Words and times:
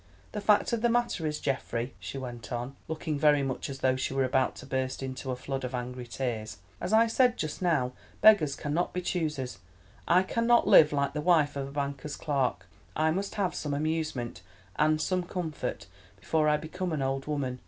The 0.31 0.41
fact 0.41 0.73
of 0.73 0.81
the 0.81 0.89
matter 0.89 1.27
is, 1.27 1.39
Geoffrey," 1.39 1.93
she 1.99 2.17
went 2.17 2.51
on, 2.51 2.75
looking 2.87 3.19
very 3.19 3.43
much 3.43 3.69
as 3.69 3.81
though 3.81 3.95
she 3.95 4.15
were 4.15 4.23
about 4.23 4.55
to 4.55 4.65
burst 4.65 5.03
into 5.03 5.29
a 5.29 5.35
flood 5.35 5.63
of 5.63 5.75
angry 5.75 6.07
tears, 6.07 6.57
"as 6.81 6.91
I 6.91 7.05
said 7.05 7.37
just 7.37 7.61
now, 7.61 7.91
beggars 8.19 8.55
cannot 8.55 8.93
be 8.93 9.01
choosers—I 9.01 10.23
cannot 10.23 10.67
live 10.67 10.91
like 10.91 11.13
the 11.13 11.21
wife 11.21 11.55
of 11.55 11.67
a 11.67 11.71
banker's 11.71 12.15
clerk. 12.17 12.65
I 12.95 13.11
must 13.11 13.35
have 13.35 13.53
some 13.53 13.75
amusement, 13.75 14.41
and 14.75 14.99
some 14.99 15.21
comfort, 15.21 15.85
before 16.19 16.49
I 16.49 16.57
become 16.57 16.93
an 16.93 17.03
old 17.03 17.27
woman. 17.27 17.59